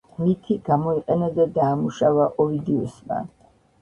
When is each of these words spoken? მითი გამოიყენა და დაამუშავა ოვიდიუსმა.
მითი 0.19 0.55
გამოიყენა 0.69 1.29
და 1.37 1.47
დაამუშავა 1.59 2.27
ოვიდიუსმა. 2.47 3.21